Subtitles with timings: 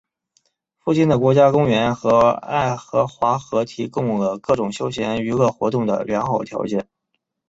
[0.79, 6.87] 附近的国家公园和爱荷华河提供了各种休闲娱乐活动的良好条件。